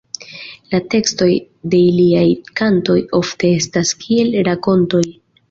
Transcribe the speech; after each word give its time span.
La 0.69 0.77
tekstoj 0.93 1.27
de 1.73 1.81
iliaj 1.89 2.23
kantoj 2.61 2.97
ofte 3.21 3.53
estas 3.61 3.93
kiel 4.03 4.35
rakontoj. 4.51 5.05